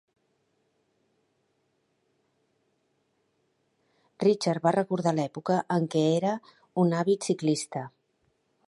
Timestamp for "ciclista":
7.31-7.89